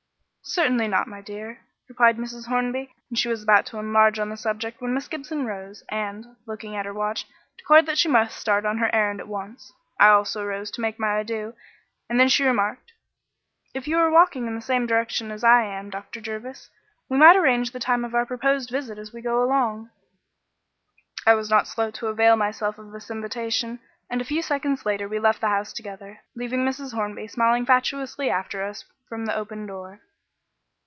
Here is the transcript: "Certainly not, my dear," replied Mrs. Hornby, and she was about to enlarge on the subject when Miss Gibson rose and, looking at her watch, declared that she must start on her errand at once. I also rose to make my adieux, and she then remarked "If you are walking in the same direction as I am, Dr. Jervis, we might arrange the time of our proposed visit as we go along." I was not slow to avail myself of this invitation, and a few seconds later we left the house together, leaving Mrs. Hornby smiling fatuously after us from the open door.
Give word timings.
"Certainly 0.43 0.89
not, 0.89 1.07
my 1.07 1.21
dear," 1.21 1.61
replied 1.87 2.17
Mrs. 2.17 2.47
Hornby, 2.47 2.93
and 3.07 3.17
she 3.17 3.29
was 3.29 3.41
about 3.41 3.65
to 3.67 3.77
enlarge 3.77 4.19
on 4.19 4.27
the 4.27 4.35
subject 4.35 4.81
when 4.81 4.93
Miss 4.93 5.07
Gibson 5.07 5.45
rose 5.45 5.81
and, 5.87 6.35
looking 6.45 6.75
at 6.75 6.85
her 6.85 6.93
watch, 6.93 7.25
declared 7.57 7.85
that 7.85 7.97
she 7.97 8.09
must 8.09 8.35
start 8.35 8.65
on 8.65 8.77
her 8.79 8.93
errand 8.93 9.21
at 9.21 9.29
once. 9.29 9.71
I 9.97 10.09
also 10.09 10.43
rose 10.43 10.69
to 10.71 10.81
make 10.81 10.99
my 10.99 11.19
adieux, 11.19 11.53
and 12.09 12.19
she 12.29 12.43
then 12.43 12.49
remarked 12.51 12.91
"If 13.73 13.87
you 13.87 13.97
are 13.99 14.11
walking 14.11 14.45
in 14.45 14.55
the 14.55 14.61
same 14.61 14.85
direction 14.87 15.31
as 15.31 15.41
I 15.43 15.63
am, 15.63 15.89
Dr. 15.89 16.19
Jervis, 16.19 16.69
we 17.07 17.17
might 17.17 17.37
arrange 17.37 17.71
the 17.71 17.79
time 17.79 18.03
of 18.03 18.13
our 18.15 18.25
proposed 18.25 18.69
visit 18.71 18.97
as 18.97 19.13
we 19.13 19.21
go 19.21 19.41
along." 19.41 19.89
I 21.25 21.33
was 21.35 21.49
not 21.49 21.65
slow 21.67 21.91
to 21.91 22.07
avail 22.07 22.35
myself 22.35 22.77
of 22.77 22.91
this 22.91 23.09
invitation, 23.11 23.79
and 24.09 24.19
a 24.19 24.25
few 24.25 24.41
seconds 24.41 24.85
later 24.85 25.07
we 25.07 25.17
left 25.19 25.39
the 25.39 25.47
house 25.49 25.71
together, 25.71 26.19
leaving 26.35 26.65
Mrs. 26.65 26.93
Hornby 26.93 27.27
smiling 27.27 27.65
fatuously 27.65 28.29
after 28.29 28.61
us 28.63 28.83
from 29.07 29.25
the 29.27 29.35
open 29.35 29.65
door. 29.65 30.01